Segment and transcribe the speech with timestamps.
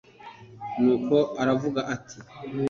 [0.81, 2.17] nuko aravuga, ati